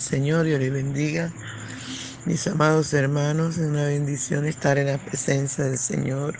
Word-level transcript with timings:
Señor, 0.00 0.46
y 0.46 0.58
le 0.58 0.70
bendiga. 0.70 1.32
Mis 2.24 2.46
amados 2.46 2.92
hermanos, 2.92 3.58
es 3.58 3.66
una 3.66 3.84
bendición 3.84 4.46
estar 4.46 4.78
en 4.78 4.88
la 4.88 4.98
presencia 4.98 5.64
del 5.64 5.78
Señor 5.78 6.36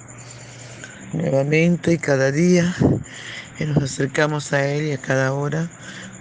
nuevamente 1.12 1.92
y 1.92 1.98
cada 1.98 2.32
día 2.32 2.74
que 3.56 3.66
nos 3.66 3.82
acercamos 3.82 4.52
a 4.52 4.66
Él 4.66 4.86
y 4.86 4.92
a 4.92 4.98
cada 4.98 5.32
hora 5.32 5.70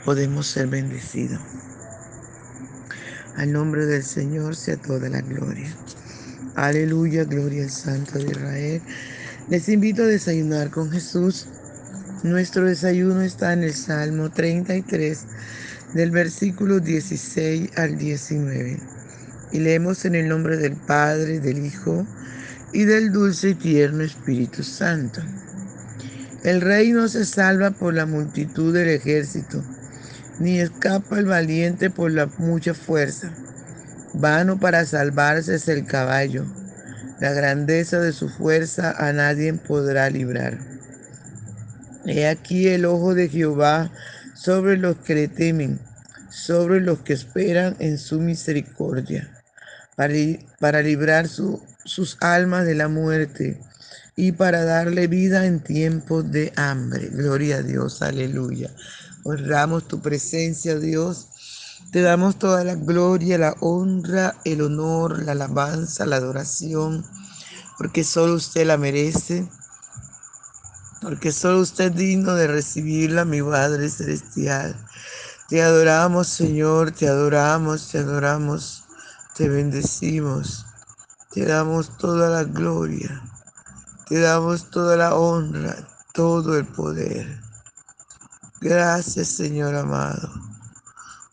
podemos 0.06 0.48
ser 0.48 0.68
bendecidos. 0.68 1.40
Al 3.36 3.52
nombre 3.52 3.86
del 3.86 4.04
Señor 4.04 4.56
sea 4.56 4.78
toda 4.78 5.10
la 5.10 5.22
gloria. 5.22 5.76
Aleluya, 6.56 7.26
gloria 7.26 7.64
al 7.64 7.70
Santo 7.70 8.20
de 8.20 8.32
Israel. 8.32 8.82
Les 9.50 9.68
invito 9.68 10.04
a 10.04 10.08
desayunar 10.08 10.70
con 10.70 10.90
Jesús. 10.92 11.48
Nuestro 12.24 12.66
desayuno 12.66 13.22
está 13.22 13.54
en 13.54 13.64
el 13.64 13.74
Salmo 13.74 14.30
33 14.30 15.26
del 15.96 16.12
versículo 16.12 16.82
16 16.82 17.70
al 17.78 17.98
19. 17.98 18.78
Y 19.54 19.60
leemos 19.60 20.04
en 20.04 20.16
el 20.16 20.28
nombre 20.28 20.58
del 20.58 20.76
Padre, 20.76 21.40
del 21.40 21.66
Hijo 21.66 22.06
y 22.74 22.84
del 22.84 23.14
dulce 23.14 23.52
y 23.52 23.56
tierno 23.56 24.04
Espíritu 24.04 24.62
Santo. 24.62 25.22
El 26.44 26.60
rey 26.60 26.92
no 26.92 27.08
se 27.08 27.24
salva 27.24 27.72
por 27.72 27.94
la 27.94 28.06
multitud 28.06 28.74
del 28.74 28.90
ejército, 28.90 29.64
ni 30.40 30.60
escapa 30.60 31.18
el 31.18 31.26
valiente 31.26 31.90
por 31.90 32.12
la 32.12 32.28
mucha 32.40 32.74
fuerza. 32.74 33.34
Vano 34.14 34.60
para 34.60 34.86
salvarse 34.86 35.56
es 35.56 35.70
el 35.70 35.86
caballo. 35.86 36.46
La 37.22 37.32
grandeza 37.32 38.02
de 38.02 38.12
su 38.12 38.28
fuerza 38.28 38.92
a 38.92 39.14
nadie 39.14 39.54
podrá 39.54 40.10
librar. 40.10 40.60
He 42.06 42.28
aquí 42.28 42.68
el 42.68 42.84
ojo 42.84 43.16
de 43.16 43.30
Jehová 43.30 43.92
sobre 44.46 44.78
los 44.78 44.98
que 44.98 45.16
le 45.16 45.28
temen, 45.28 45.80
sobre 46.30 46.80
los 46.80 47.00
que 47.00 47.14
esperan 47.14 47.76
en 47.80 47.98
su 47.98 48.20
misericordia, 48.20 49.28
para, 49.96 50.14
para 50.60 50.84
librar 50.84 51.28
sus 51.28 52.18
almas 52.22 52.68
de 52.68 52.76
la 52.76 52.88
muerte 52.88 53.60
y 54.16 54.34
para 54.34 54.64
darle 54.64 55.08
vida 55.08 55.48
en 55.48 55.62
tiempos 55.62 56.32
de 56.32 56.54
hambre. 56.58 57.10
Gloria 57.12 57.58
a 57.58 57.64
Dios, 57.64 58.04
aleluya. 58.04 58.70
Honramos 59.24 59.88
tu 59.88 60.00
presencia, 60.00 60.78
Dios. 60.78 61.28
Te 61.92 62.02
damos 62.02 62.38
toda 62.38 62.64
la 62.64 62.76
gloria, 62.76 63.40
la 63.40 63.56
honra, 63.62 64.36
el 64.46 64.62
honor, 64.62 65.24
la 65.24 65.32
alabanza, 65.32 66.06
la 66.06 66.18
adoración, 66.18 67.04
porque 67.80 68.04
solo 68.04 68.36
usted 68.36 68.68
la 68.68 68.78
merece 68.78 69.50
porque 71.06 71.32
solo 71.32 71.60
usted 71.60 71.92
es 71.92 71.96
digno 71.96 72.34
de 72.34 72.48
recibirla, 72.48 73.26
mi 73.26 73.40
Padre 73.40 73.90
Celestial. 73.90 74.76
Te 75.48 75.62
adoramos, 75.62 76.28
Señor, 76.28 76.94
te 76.94 77.08
adoramos, 77.08 77.90
te 77.90 78.00
adoramos, 78.00 78.86
te 79.36 79.48
bendecimos, 79.48 80.66
te 81.32 81.46
damos 81.46 81.96
toda 82.00 82.32
la 82.32 82.44
gloria, 82.44 83.22
te 84.10 84.20
damos 84.20 84.72
toda 84.72 84.98
la 84.98 85.14
honra, 85.14 85.76
todo 86.12 86.58
el 86.58 86.66
poder. 86.66 87.40
Gracias, 88.60 89.28
Señor 89.28 89.76
amado. 89.76 90.34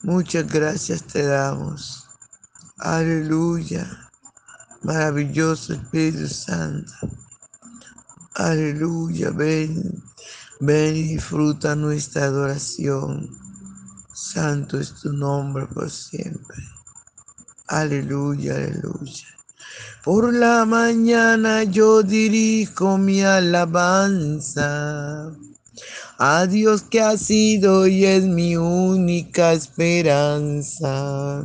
Muchas 0.03 0.47
gracias 0.49 1.03
te 1.05 1.25
damos. 1.25 2.07
Aleluya. 2.77 3.87
Maravilloso 4.83 5.73
Espíritu 5.73 6.29
Santo. 6.29 6.93
Aleluya, 8.43 9.31
ven, 9.31 10.03
ven 10.59 10.97
y 10.97 11.03
disfruta 11.15 11.77
nuestra 11.77 12.25
adoración. 12.25 13.31
Santo 14.13 14.81
es 14.81 14.95
tu 14.95 15.13
nombre 15.13 15.69
por 15.69 15.89
siempre. 15.89 16.57
Aleluya, 17.69 18.57
aleluya. 18.57 19.29
Por 20.03 20.35
la 20.35 20.65
mañana 20.65 21.63
yo 21.63 22.03
dirijo 22.03 22.99
mi 22.99 23.23
alabanza 23.23 25.31
a 26.19 26.47
Dios 26.49 26.83
que 26.83 27.01
ha 27.01 27.17
sido 27.17 27.87
y 27.87 28.07
es 28.07 28.25
mi 28.25 28.57
única 28.57 29.53
esperanza. 29.53 31.45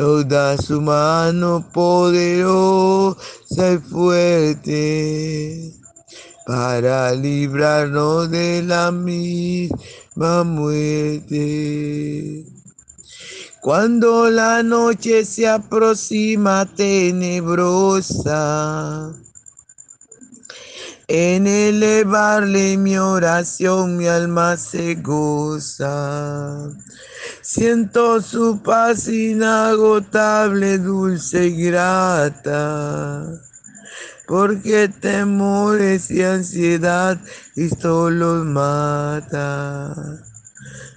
Nos 0.00 0.26
da 0.26 0.56
su 0.56 0.80
mano 0.80 1.62
poderosa 1.74 3.14
y 3.74 3.76
fuerte 3.76 5.74
para 6.46 7.12
librarnos 7.12 8.30
de 8.30 8.62
la 8.62 8.90
misma 8.90 10.42
muerte. 10.44 11.36
Cuando 13.60 14.30
la 14.30 14.62
noche 14.62 15.26
se 15.26 15.46
aproxima 15.46 16.64
tenebrosa, 16.64 18.32
en 21.12 21.48
elevarle 21.48 22.76
mi 22.76 22.96
oración 22.96 23.96
mi 23.96 24.06
alma 24.06 24.56
se 24.56 24.94
goza. 24.94 26.70
Siento 27.42 28.22
su 28.22 28.62
paz 28.62 29.08
inagotable, 29.08 30.78
dulce 30.78 31.48
y 31.48 31.64
grata 31.64 33.40
porque 34.30 34.86
temores 34.86 36.08
y 36.12 36.22
ansiedad 36.22 37.18
esto 37.56 38.10
los 38.10 38.46
mata. 38.46 40.22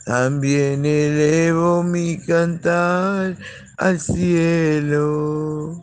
También 0.06 0.85
elevo 0.85 1.81
mi 1.81 2.19
cantar 2.19 3.35
al 3.78 4.00
cielo. 4.00 5.81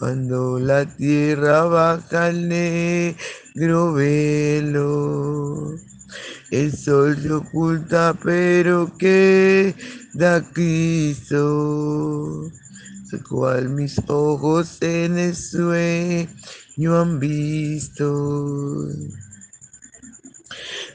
Cuando 0.00 0.58
la 0.58 0.84
tierra 0.84 1.62
baja 1.62 2.26
al 2.26 2.48
negro 2.48 3.43
velo, 3.54 4.74
el 6.50 6.76
sol 6.76 7.16
se 7.22 7.32
oculta, 7.32 8.18
pero 8.20 8.90
que 8.98 9.74
da 10.12 10.42
Cristo, 10.52 12.50
cual 13.28 13.68
mis 13.68 13.96
ojos 14.08 14.78
en 14.80 15.18
el 15.18 15.36
sueño 15.36 16.98
han 17.00 17.20
visto. 17.20 18.88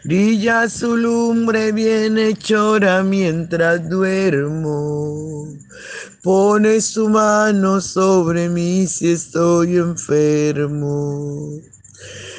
Brilla 0.04 0.70
su 0.70 0.98
lumbre 0.98 1.72
bien 1.72 2.18
hechora 2.18 3.04
mientras 3.04 3.90
duermo. 3.90 5.48
Pone 6.22 6.82
su 6.82 7.08
mano 7.08 7.80
sobre 7.80 8.50
mí 8.50 8.86
si 8.88 9.12
estoy 9.12 9.78
enfermo. 9.78 11.62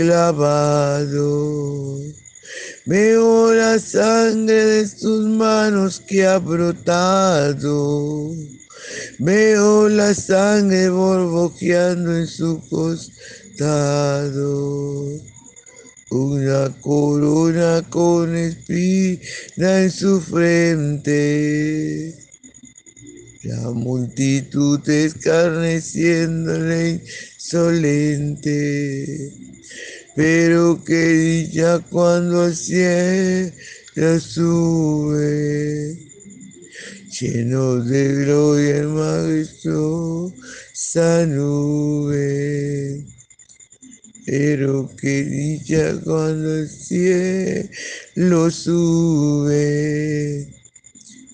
clavado. 0.00 2.00
Veo 2.86 3.52
la 3.52 3.78
sangre 3.78 4.64
de 4.64 4.88
tus 4.88 5.26
manos 5.26 6.00
que 6.00 6.24
ha 6.24 6.38
brotado. 6.38 8.34
Veo 9.18 9.90
la 9.90 10.14
sangre 10.14 10.88
borboqueando 10.88 12.16
en 12.16 12.26
su 12.26 12.62
costado. 12.70 14.40
Una 16.10 16.74
corona 16.80 17.82
con 17.90 18.34
espina 18.34 19.82
en 19.82 19.90
su 19.90 20.18
frente. 20.18 22.16
La 23.42 23.70
multitud 23.70 24.88
escarneciéndole 24.88 27.02
insolente. 27.36 29.49
Pero 30.16 30.82
que 30.84 31.06
dicha 31.06 31.78
cuando 31.88 32.42
al 32.42 32.56
cielo 32.56 33.52
sube, 34.18 35.96
lleno 37.20 37.76
de 37.84 38.24
gloria 38.24 38.78
y 38.78 38.86
majestuosa 38.86 40.34
nube. 41.26 43.04
Pero 44.26 44.90
que 44.96 45.24
dicha 45.24 46.00
cuando 46.04 46.58
el 46.58 46.68
cielo 46.68 48.50
sube, 48.50 50.48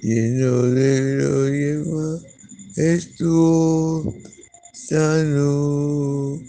lleno 0.02 0.62
de 0.62 1.16
gloria 1.16 1.72
y 1.72 1.78
majestuosa 2.76 4.04
nube. 5.24 6.46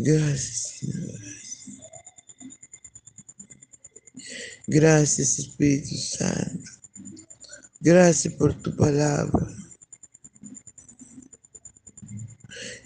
Gracias, 0.00 0.78
Señor. 0.78 1.20
Gracias, 4.68 5.38
Espíritu 5.40 5.96
Santo. 5.96 6.70
Gracias 7.80 8.32
por 8.34 8.54
tu 8.62 8.76
palabra. 8.76 9.48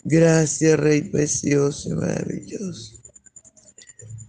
Gracias, 0.05 0.81
Rey 0.81 1.03
precioso 1.03 1.91
y 1.91 1.94
maravilloso. 1.94 3.03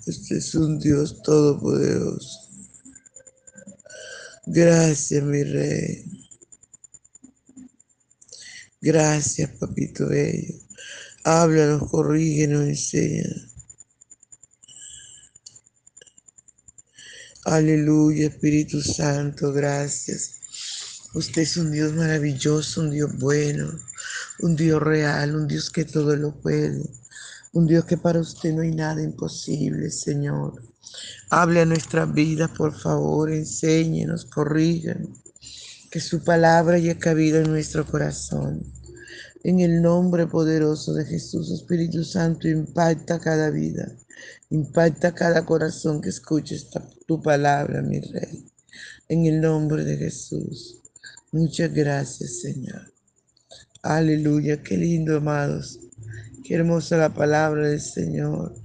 Este 0.05 0.37
es 0.39 0.53
un 0.53 0.77
Dios 0.77 1.21
todopoderoso. 1.23 2.49
Gracias, 4.45 5.23
mi 5.23 5.43
Rey. 5.43 6.27
Gracias, 8.81 9.49
Papito 9.51 10.09
Bello. 10.09 10.59
Háblanos, 11.25 11.89
corrígenos, 11.89 12.67
enseña. 12.67 13.23
Aleluya, 17.45 18.27
Espíritu 18.27 18.81
Santo, 18.81 19.53
gracias. 19.53 20.41
Usted 21.13 21.43
es 21.43 21.55
un 21.55 21.71
Dios 21.71 21.93
maravilloso, 21.93 22.81
un 22.81 22.91
Dios 22.91 23.17
bueno, 23.19 23.71
un 24.39 24.57
Dios 24.57 24.81
real, 24.81 25.33
un 25.37 25.47
Dios 25.47 25.69
que 25.69 25.85
todo 25.85 26.13
lo 26.17 26.41
puede, 26.41 26.83
un 27.53 27.67
Dios 27.67 27.85
que 27.85 27.95
para 27.95 28.19
usted 28.19 28.51
no 28.51 28.61
hay 28.61 28.75
nada 28.75 29.01
imposible, 29.01 29.91
Señor. 29.91 30.61
Hable 31.29 31.61
a 31.61 31.65
nuestras 31.65 32.13
vidas, 32.13 32.51
por 32.51 32.77
favor, 32.77 33.31
enséñenos, 33.31 34.25
corríganos, 34.25 35.19
que 35.89 36.01
su 36.01 36.21
palabra 36.21 36.75
haya 36.75 36.99
cabido 36.99 37.39
en 37.39 37.49
nuestro 37.49 37.85
corazón. 37.85 38.82
En 39.45 39.59
el 39.59 39.81
nombre 39.81 40.25
poderoso 40.25 40.93
de 40.93 41.03
Jesús, 41.03 41.51
Espíritu 41.51 42.05
Santo, 42.05 42.47
impacta 42.47 43.19
cada 43.19 43.49
vida, 43.49 43.93
impacta 44.49 45.13
cada 45.13 45.45
corazón 45.45 45.99
que 45.99 46.07
escuche 46.07 46.55
esta, 46.55 46.81
tu 47.05 47.21
palabra, 47.21 47.81
mi 47.81 47.99
Rey. 47.99 48.45
En 49.09 49.25
el 49.25 49.41
nombre 49.41 49.83
de 49.83 49.97
Jesús. 49.97 50.81
Muchas 51.33 51.73
gracias, 51.73 52.39
Señor. 52.39 52.93
Aleluya, 53.81 54.63
qué 54.63 54.77
lindo, 54.77 55.17
amados. 55.17 55.77
Qué 56.45 56.55
hermosa 56.55 56.95
la 56.95 57.13
palabra 57.13 57.67
del 57.67 57.81
Señor. 57.81 58.55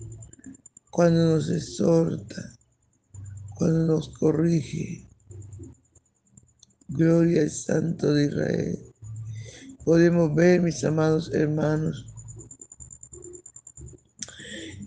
Cuando 0.90 1.34
nos 1.34 1.50
exhorta, 1.50 2.56
cuando 3.56 3.84
nos 3.94 4.10
corrige. 4.10 5.08
Gloria 6.86 7.42
al 7.42 7.50
Santo 7.50 8.14
de 8.14 8.26
Israel 8.26 8.88
podemos 9.84 10.34
ver, 10.34 10.60
mis 10.60 10.82
amados 10.84 11.30
hermanos, 11.32 12.06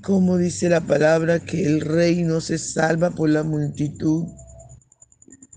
como 0.01 0.38
dice 0.38 0.69
la 0.69 0.81
palabra, 0.81 1.39
que 1.39 1.65
el 1.65 1.81
rey 1.81 2.23
no 2.23 2.41
se 2.41 2.57
salva 2.57 3.11
por 3.11 3.29
la 3.29 3.43
multitud 3.43 4.25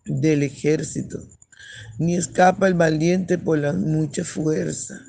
del 0.04 0.42
ejército, 0.42 1.22
ni 1.98 2.16
escapa 2.16 2.68
el 2.68 2.74
valiente 2.74 3.38
por 3.38 3.58
la 3.58 3.72
mucha 3.72 4.24
fuerza. 4.24 5.00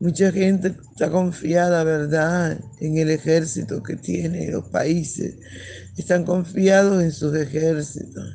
Mucha 0.00 0.32
gente 0.32 0.74
está 0.90 1.10
confiada, 1.10 1.84
¿verdad?, 1.84 2.60
en 2.80 2.98
el 2.98 3.10
ejército 3.10 3.82
que 3.82 3.96
tiene 3.96 4.50
los 4.50 4.68
países. 4.68 5.36
Están 5.96 6.24
confiados 6.24 7.02
en 7.02 7.12
sus 7.12 7.34
ejércitos. 7.36 8.34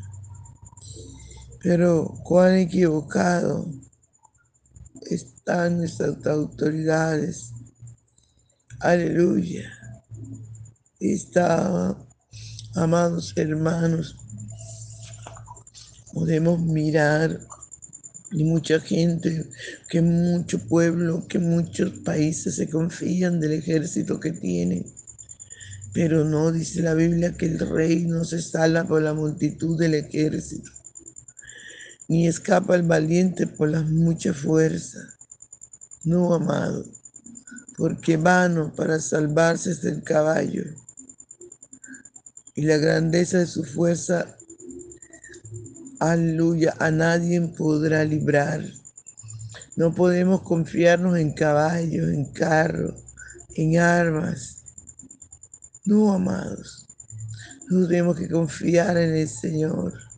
Pero 1.61 2.15
cuán 2.23 2.55
equivocado 2.55 3.69
están 5.09 5.77
nuestras 5.77 6.25
autoridades. 6.25 7.51
Aleluya. 8.79 9.71
Está, 10.99 11.97
amados 12.75 13.33
hermanos, 13.35 14.15
podemos 16.13 16.59
mirar 16.61 17.39
y 18.31 18.43
mucha 18.43 18.79
gente, 18.79 19.49
que 19.89 20.01
mucho 20.01 20.59
pueblo, 20.67 21.27
que 21.27 21.39
muchos 21.39 21.91
países 21.99 22.55
se 22.55 22.69
confían 22.69 23.39
del 23.39 23.53
ejército 23.53 24.19
que 24.19 24.31
tienen. 24.31 24.85
Pero 25.93 26.23
no 26.23 26.51
dice 26.51 26.81
la 26.81 26.93
Biblia 26.93 27.33
que 27.33 27.47
el 27.47 27.59
rey 27.59 28.05
no 28.05 28.23
se 28.23 28.41
sala 28.41 28.87
por 28.87 29.01
la 29.01 29.13
multitud 29.13 29.79
del 29.79 29.95
ejército 29.95 30.78
ni 32.09 32.27
escapa 32.27 32.75
el 32.75 32.83
valiente 32.83 33.45
por 33.45 33.69
la 33.69 33.83
mucha 33.83 34.33
fuerza. 34.33 34.97
No, 36.03 36.33
amado, 36.33 36.85
porque 37.77 38.17
vano 38.17 38.73
para 38.75 38.99
salvarse 38.99 39.71
es 39.71 39.85
el 39.85 40.03
caballo, 40.03 40.63
y 42.55 42.63
la 42.63 42.77
grandeza 42.77 43.37
de 43.37 43.47
su 43.47 43.63
fuerza, 43.63 44.35
aleluya, 45.99 46.75
a 46.79 46.89
nadie 46.89 47.39
podrá 47.41 48.03
librar. 48.03 48.65
No 49.75 49.93
podemos 49.93 50.41
confiarnos 50.41 51.17
en 51.17 51.31
caballos, 51.31 52.09
en 52.09 52.25
carros, 52.25 52.95
en 53.55 53.77
armas. 53.77 54.63
No, 55.85 56.11
amados, 56.11 56.87
no 57.69 57.87
tenemos 57.87 58.17
que 58.17 58.27
confiar 58.27 58.97
en 58.97 59.15
el 59.15 59.29
Señor. 59.29 60.08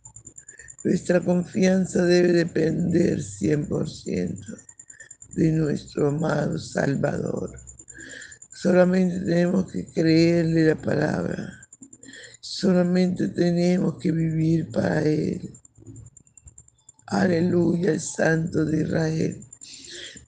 Nuestra 0.84 1.20
confianza 1.20 2.04
debe 2.04 2.32
depender 2.32 3.18
100% 3.18 4.36
de 5.34 5.52
nuestro 5.52 6.08
amado 6.08 6.58
Salvador. 6.58 7.58
Solamente 8.52 9.20
tenemos 9.20 9.70
que 9.70 9.86
creerle 9.86 10.66
la 10.66 10.76
palabra. 10.76 11.52
Solamente 12.40 13.28
tenemos 13.28 13.98
que 13.98 14.10
vivir 14.10 14.70
para 14.70 15.02
Él. 15.02 15.50
Aleluya, 17.06 17.92
el 17.92 18.00
Santo 18.00 18.64
de 18.64 18.82
Israel. 18.82 19.44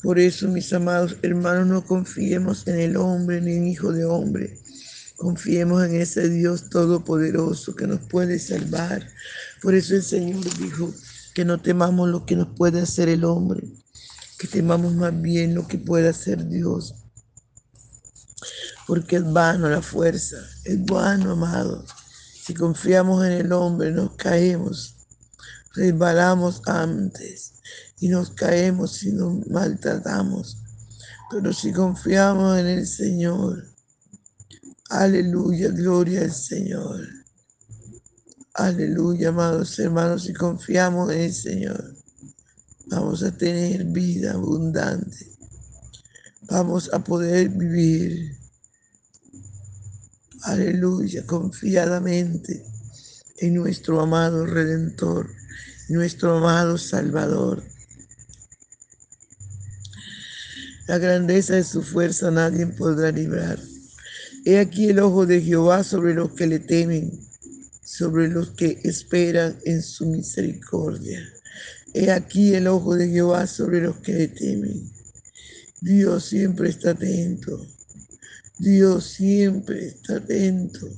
Por 0.02 0.18
eso, 0.18 0.48
mis 0.48 0.72
amados 0.72 1.16
hermanos, 1.22 1.66
no 1.66 1.84
confiemos 1.84 2.66
en 2.68 2.78
el 2.78 2.96
hombre 2.96 3.40
ni 3.40 3.54
en 3.54 3.66
hijo 3.66 3.92
de 3.92 4.04
hombre. 4.04 4.58
Confiemos 5.16 5.84
en 5.84 6.00
ese 6.00 6.28
Dios 6.28 6.68
todopoderoso 6.70 7.74
que 7.74 7.86
nos 7.86 8.00
puede 8.00 8.38
salvar 8.38 9.06
por 9.64 9.74
eso 9.74 9.94
el 9.94 10.02
Señor 10.02 10.44
dijo 10.58 10.92
que 11.32 11.42
no 11.42 11.58
temamos 11.58 12.10
lo 12.10 12.26
que 12.26 12.36
nos 12.36 12.48
puede 12.54 12.82
hacer 12.82 13.08
el 13.08 13.24
hombre, 13.24 13.66
que 14.38 14.46
temamos 14.46 14.92
más 14.92 15.22
bien 15.22 15.54
lo 15.54 15.66
que 15.66 15.78
puede 15.78 16.10
hacer 16.10 16.46
Dios. 16.48 16.94
Porque 18.86 19.16
es 19.16 19.32
vano 19.32 19.70
la 19.70 19.80
fuerza, 19.80 20.36
es 20.64 20.84
vano, 20.84 21.30
amado. 21.30 21.82
Si 22.44 22.52
confiamos 22.52 23.24
en 23.24 23.32
el 23.32 23.52
hombre, 23.54 23.90
nos 23.90 24.16
caemos, 24.16 24.96
resbalamos 25.72 26.60
antes 26.66 27.54
y 28.00 28.08
nos 28.08 28.32
caemos 28.32 29.02
y 29.02 29.12
nos 29.12 29.46
maltratamos. 29.46 30.58
Pero 31.30 31.54
si 31.54 31.72
confiamos 31.72 32.58
en 32.58 32.66
el 32.66 32.86
Señor, 32.86 33.64
aleluya, 34.90 35.68
gloria 35.68 36.22
al 36.22 36.32
Señor. 36.32 37.08
Aleluya, 38.54 39.30
amados 39.30 39.78
hermanos, 39.80 40.24
si 40.24 40.32
confiamos 40.32 41.12
en 41.12 41.20
el 41.22 41.32
Señor, 41.32 41.96
vamos 42.86 43.22
a 43.24 43.36
tener 43.36 43.84
vida 43.86 44.32
abundante. 44.32 45.34
Vamos 46.42 46.90
a 46.92 47.02
poder 47.02 47.48
vivir. 47.48 48.38
aleluya, 50.42 51.24
confiadamente 51.26 52.64
en 53.38 53.54
nuestro 53.54 54.00
amado 54.00 54.46
Redentor, 54.46 55.30
nuestro 55.88 56.36
amado 56.36 56.78
Salvador. 56.78 57.64
La 60.86 60.98
grandeza 60.98 61.54
de 61.54 61.64
su 61.64 61.82
fuerza 61.82 62.30
nadie 62.30 62.66
podrá 62.66 63.10
librar. 63.10 63.58
He 64.46 64.58
aquí 64.58 64.90
el 64.90 64.98
ojo 64.98 65.24
de 65.24 65.40
Jehová 65.40 65.82
sobre 65.84 66.12
los 66.12 66.32
que 66.32 66.46
le 66.46 66.58
temen, 66.58 67.10
sobre 67.82 68.28
los 68.28 68.50
que 68.50 68.78
esperan 68.84 69.58
en 69.64 69.82
su 69.82 70.04
misericordia. 70.06 71.26
He 71.94 72.10
aquí 72.10 72.54
el 72.54 72.66
ojo 72.66 72.94
de 72.94 73.08
Jehová 73.08 73.46
sobre 73.46 73.80
los 73.80 73.96
que 74.00 74.12
le 74.12 74.28
temen. 74.28 74.90
Dios 75.80 76.26
siempre 76.26 76.68
está 76.68 76.90
atento. 76.90 77.66
Dios 78.58 79.06
siempre 79.06 79.86
está 79.86 80.16
atento. 80.16 80.88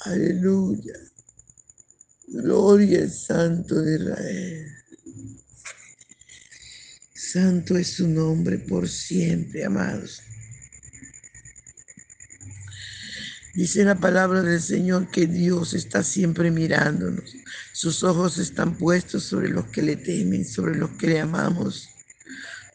Aleluya. 0.00 0.94
Gloria 2.26 3.02
al 3.02 3.10
Santo 3.12 3.80
de 3.82 3.96
Israel. 3.96 4.66
Santo 7.14 7.76
es 7.76 7.88
su 7.88 8.08
nombre 8.08 8.58
por 8.58 8.88
siempre, 8.88 9.64
amados. 9.64 10.22
Dice 13.56 13.84
la 13.84 13.94
palabra 13.94 14.42
del 14.42 14.60
Señor 14.60 15.10
que 15.10 15.26
Dios 15.26 15.72
está 15.72 16.02
siempre 16.02 16.50
mirándonos. 16.50 17.34
Sus 17.72 18.04
ojos 18.04 18.36
están 18.36 18.76
puestos 18.76 19.24
sobre 19.24 19.48
los 19.48 19.64
que 19.68 19.80
le 19.80 19.96
temen, 19.96 20.44
sobre 20.44 20.76
los 20.76 20.90
que 20.90 21.06
le 21.06 21.20
amamos. 21.20 21.88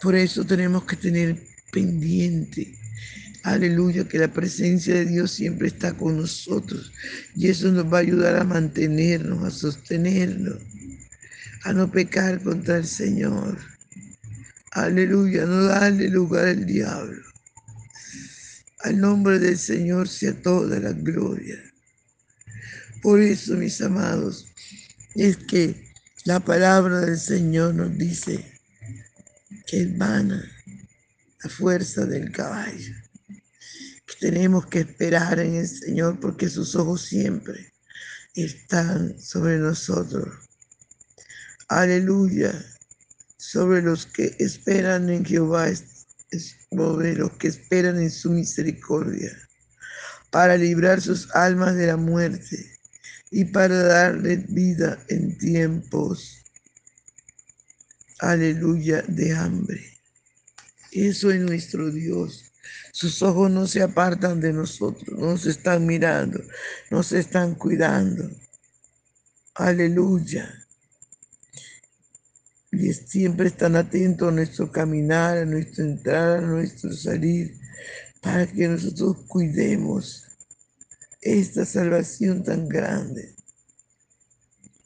Por 0.02 0.16
eso 0.16 0.44
tenemos 0.44 0.86
que 0.86 0.96
tener 0.96 1.40
pendiente. 1.72 2.76
Aleluya, 3.44 4.08
que 4.08 4.18
la 4.18 4.34
presencia 4.34 4.96
de 4.96 5.06
Dios 5.06 5.30
siempre 5.30 5.68
está 5.68 5.94
con 5.94 6.18
nosotros. 6.18 6.92
Y 7.36 7.50
eso 7.50 7.72
nos 7.72 7.86
va 7.86 7.98
a 7.98 8.02
ayudar 8.02 8.38
a 8.38 8.44
mantenernos, 8.44 9.44
a 9.44 9.52
sostenernos, 9.52 10.58
a 11.62 11.74
no 11.74 11.92
pecar 11.92 12.42
contra 12.42 12.78
el 12.78 12.88
Señor. 12.88 13.60
Aleluya, 14.72 15.46
no 15.46 15.66
darle 15.66 16.10
lugar 16.10 16.48
al 16.48 16.66
diablo. 16.66 17.31
Al 18.84 19.00
nombre 19.00 19.40
del 19.40 19.58
Señor 19.58 20.08
sea 20.08 20.34
toda 20.42 20.80
la 20.80 20.92
gloria. 20.92 21.62
Por 23.02 23.22
eso, 23.22 23.56
mis 23.56 23.82
amados, 23.82 24.48
es 25.16 25.38
que 25.38 25.92
la 26.26 26.40
palabra 26.40 27.02
del 27.02 27.20
Señor 27.20 27.76
nos 27.76 27.98
dice 27.98 28.60
que 29.68 29.82
es 29.82 29.98
vana 29.98 30.50
la 31.44 31.50
fuerza 31.50 32.06
del 32.06 32.32
caballo. 32.32 32.94
Que 33.28 34.16
tenemos 34.20 34.66
que 34.68 34.80
esperar 34.80 35.40
en 35.40 35.56
el 35.56 35.68
Señor 35.68 36.20
porque 36.20 36.50
sus 36.50 36.76
ojos 36.76 37.02
siempre 37.04 37.74
están 38.36 39.20
sobre 39.20 39.58
nosotros. 39.58 40.28
Aleluya 41.68 42.54
sobre 43.38 43.82
los 43.82 44.06
que 44.06 44.36
esperan 44.40 45.10
en 45.10 45.26
Jehová, 45.26 45.68
sobre 46.72 47.16
los 47.16 47.32
que 47.34 47.50
esperan 47.50 48.00
en 48.00 48.10
su 48.10 48.32
misericordia, 48.32 49.32
para 50.30 50.56
librar 50.56 51.02
sus 51.02 51.30
almas 51.36 51.76
de 51.76 51.88
la 51.88 51.98
muerte 51.98 52.80
y 53.30 53.46
para 53.46 53.76
darles 53.84 54.52
vida 54.54 55.04
en 55.10 55.38
tiempos, 55.38 56.44
aleluya, 58.20 59.04
de 59.08 59.34
hambre. 59.34 60.00
Eso 60.92 61.32
es 61.32 61.42
nuestro 61.42 61.92
Dios. 61.92 62.46
Sus 62.94 63.22
ojos 63.22 63.52
no 63.52 63.68
se 63.68 63.82
apartan 63.82 64.40
de 64.40 64.54
nosotros, 64.54 65.18
nos 65.18 65.46
están 65.46 65.86
mirando, 65.86 66.42
nos 66.90 67.12
están 67.12 67.56
cuidando. 67.56 68.30
Aleluya 69.56 70.61
y 72.72 72.94
siempre 72.94 73.48
están 73.48 73.76
atentos 73.76 74.30
a 74.30 74.32
nuestro 74.32 74.72
caminar, 74.72 75.38
a 75.38 75.46
nuestro 75.46 75.84
entrar, 75.84 76.40
a 76.40 76.48
nuestro 76.48 76.94
salir, 76.94 77.60
para 78.22 78.48
que 78.48 78.68
nosotros 78.68 79.18
cuidemos 79.28 80.26
esta 81.22 81.66
salvación 81.66 82.44
tan 82.44 82.70
grande, 82.70 83.36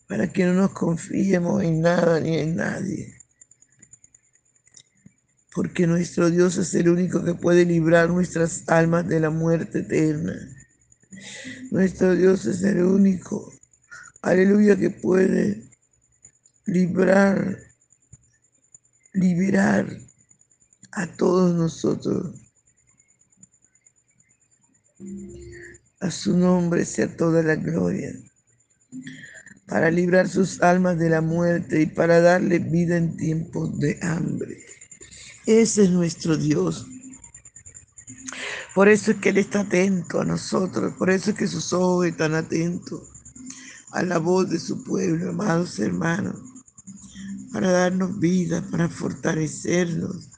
para 0.08 0.32
que 0.32 0.46
no 0.46 0.54
nos 0.54 0.72
confiemos 0.72 1.64
en 1.64 1.82
nada 1.82 2.20
ni 2.20 2.38
en 2.38 2.56
nadie, 2.56 3.16
porque 5.54 5.86
nuestro 5.86 6.32
Dios 6.32 6.58
es 6.58 6.74
el 6.74 6.90
único 6.90 7.24
que 7.24 7.36
puede 7.36 7.66
librar 7.66 8.10
nuestras 8.10 8.68
almas 8.68 9.08
de 9.08 9.20
la 9.20 9.30
muerte 9.30 9.80
eterna. 9.80 10.34
Nuestro 11.72 12.14
Dios 12.16 12.46
es 12.46 12.62
el 12.64 12.82
único, 12.82 13.54
aleluya, 14.22 14.76
que 14.76 14.90
puede 14.90 15.70
librar 16.66 17.65
liberar 19.16 19.88
a 20.92 21.08
todos 21.08 21.54
nosotros. 21.56 22.36
A 26.00 26.12
su 26.12 26.38
nombre 26.38 26.86
sea 26.86 27.16
toda 27.16 27.42
la 27.42 27.56
gloria, 27.56 28.14
para 29.66 29.90
librar 29.90 30.28
sus 30.28 30.62
almas 30.62 31.00
de 31.00 31.10
la 31.10 31.22
muerte 31.22 31.82
y 31.82 31.86
para 31.86 32.22
darle 32.22 32.60
vida 32.60 32.98
en 32.98 33.16
tiempos 33.18 33.78
de 33.80 33.98
hambre. 34.02 34.58
Ese 35.46 35.84
es 35.84 35.90
nuestro 35.90 36.38
Dios. 36.38 36.86
Por 38.74 38.90
eso 38.90 39.12
es 39.12 39.18
que 39.18 39.30
Él 39.30 39.38
está 39.38 39.62
atento 39.62 40.20
a 40.20 40.26
nosotros, 40.26 40.94
por 40.98 41.10
eso 41.10 41.32
es 41.32 41.38
que 41.38 41.48
sus 41.48 41.72
ojos 41.72 42.08
están 42.08 42.36
atentos 42.36 43.10
a 43.92 44.04
la 44.04 44.18
voz 44.18 44.50
de 44.50 44.60
su 44.60 44.84
pueblo, 44.84 45.30
amados 45.30 45.80
hermanos 45.80 46.55
para 47.56 47.72
darnos 47.72 48.20
vida, 48.20 48.62
para 48.70 48.90
fortalecernos, 48.90 50.30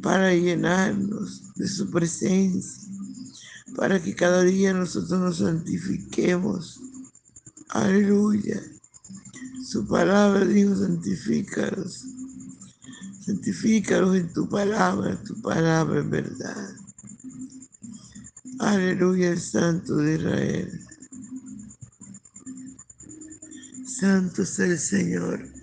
para 0.00 0.32
llenarnos 0.32 1.54
de 1.54 1.68
su 1.68 1.90
presencia, 1.90 2.88
para 3.76 4.02
que 4.02 4.14
cada 4.14 4.40
día 4.40 4.72
nosotros 4.72 5.20
nos 5.20 5.36
santifiquemos. 5.36 6.80
Aleluya. 7.68 8.58
Su 9.62 9.86
palabra 9.86 10.46
dijo, 10.46 10.74
santifícalos. 10.74 12.06
Santifícalos 13.20 14.16
en 14.16 14.32
tu 14.32 14.48
palabra, 14.48 15.22
tu 15.24 15.38
palabra 15.42 16.00
es 16.00 16.08
verdad. 16.08 16.74
Aleluya, 18.60 19.32
el 19.32 19.40
Santo 19.40 19.96
de 19.96 20.14
Israel. 20.14 20.80
Santo 23.84 24.40
es 24.40 24.58
el 24.58 24.78
Señor. 24.78 25.61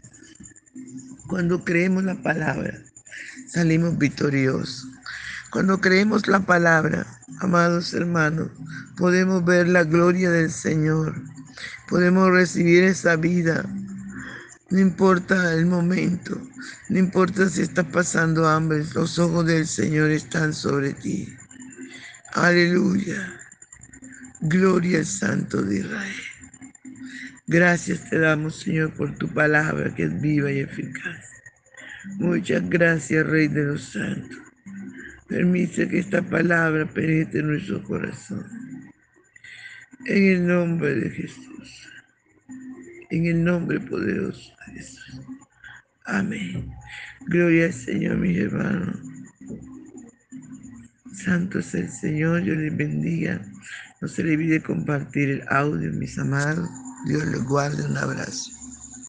Cuando 1.29 1.63
creemos 1.63 2.03
la 2.05 2.15
palabra, 2.15 2.73
salimos 3.45 3.99
victoriosos. 3.99 4.87
Cuando 5.51 5.79
creemos 5.79 6.27
la 6.27 6.39
palabra, 6.39 7.05
amados 7.39 7.93
hermanos, 7.93 8.49
podemos 8.97 9.45
ver 9.45 9.67
la 9.67 9.83
gloria 9.83 10.31
del 10.31 10.49
Señor. 10.49 11.21
Podemos 11.87 12.31
recibir 12.31 12.83
esa 12.83 13.15
vida. 13.15 13.63
No 14.71 14.79
importa 14.79 15.53
el 15.53 15.67
momento, 15.67 16.41
no 16.89 16.97
importa 16.97 17.47
si 17.47 17.61
estás 17.61 17.85
pasando 17.85 18.47
hambre, 18.47 18.83
los 18.95 19.19
ojos 19.19 19.45
del 19.45 19.67
Señor 19.67 20.09
están 20.09 20.51
sobre 20.51 20.93
ti. 20.93 21.31
Aleluya. 22.33 23.39
Gloria 24.41 24.97
al 24.97 25.05
Santo 25.05 25.61
de 25.61 25.77
Israel. 25.77 26.28
Gracias 27.51 28.07
te 28.07 28.19
damos, 28.19 28.59
Señor, 28.59 28.93
por 28.93 29.17
tu 29.17 29.27
palabra 29.27 29.91
que 29.95 30.03
es 30.03 30.21
viva 30.21 30.51
y 30.51 30.59
eficaz. 30.59 31.31
Muchas 32.19 32.69
gracias, 32.69 33.25
Rey 33.25 33.47
de 33.47 33.63
los 33.63 33.81
Santos. 33.85 34.37
Permite 35.27 35.89
que 35.89 35.97
esta 35.97 36.21
palabra 36.21 36.85
penetre 36.85 37.39
en 37.39 37.47
nuestro 37.47 37.81
corazón. 37.81 38.45
En 40.05 40.23
el 40.25 40.45
nombre 40.45 40.93
de 40.93 41.09
Jesús. 41.09 41.89
En 43.09 43.25
el 43.25 43.43
nombre 43.43 43.79
poderoso 43.79 44.53
de 44.67 44.73
Jesús. 44.73 45.19
Amén. 46.05 46.69
Gloria 47.25 47.65
al 47.65 47.73
Señor, 47.73 48.17
mis 48.17 48.37
hermanos. 48.37 48.95
Santo 51.15 51.57
es 51.57 51.73
el 51.73 51.89
Señor, 51.89 52.43
yo 52.43 52.53
les 52.53 52.77
bendiga. 52.77 53.41
No 54.01 54.07
se 54.07 54.23
le 54.23 54.33
olvide 54.33 54.61
compartir 54.61 55.31
el 55.31 55.43
audio, 55.49 55.91
mis 55.93 56.19
amados. 56.19 56.69
Dios 57.01 57.25
les 57.25 57.43
guarde 57.43 57.83
un 57.83 57.97
abrazo. 57.97 58.58